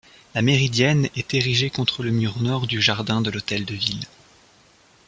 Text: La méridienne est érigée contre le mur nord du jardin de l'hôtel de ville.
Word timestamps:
La 0.33 0.41
méridienne 0.41 1.09
est 1.15 1.35
érigée 1.35 1.69
contre 1.69 2.01
le 2.01 2.09
mur 2.09 2.41
nord 2.41 2.65
du 2.65 2.81
jardin 2.81 3.21
de 3.21 3.29
l'hôtel 3.29 3.65
de 3.65 3.75
ville. 3.75 4.07